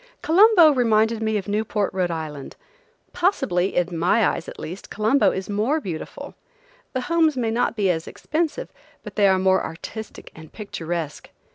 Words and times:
Colombo 0.23 0.71
reminded 0.71 1.21
me 1.21 1.37
of 1.37 1.47
Newport, 1.47 1.93
R. 1.93 2.11
I. 2.11 2.49
Possibly–in 3.13 3.95
my 3.95 4.29
eyes, 4.29 4.49
at 4.49 4.57
least–Colombo 4.59 5.29
is 5.29 5.47
more 5.47 5.79
beautiful. 5.79 6.33
The 6.93 7.01
homes 7.01 7.37
may 7.37 7.51
not 7.51 7.75
be 7.75 7.91
as 7.91 8.07
expensive, 8.07 8.73
but 9.03 9.15
they 9.15 9.27
are 9.27 9.37
more 9.37 9.63
artistic 9.63 10.31
and 10.33 10.51
picturesque. 10.51 11.29